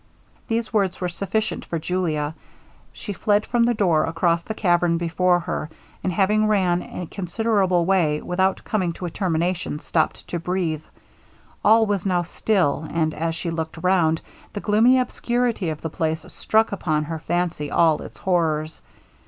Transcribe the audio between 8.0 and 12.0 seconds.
without coming to a termination, stopped to breathe. All